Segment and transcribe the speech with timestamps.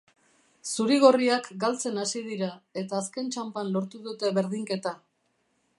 [0.69, 2.49] Zuri-gorriak galtzen hasi dira,
[2.83, 4.97] eta azken txanpan lortu dute berdinketa.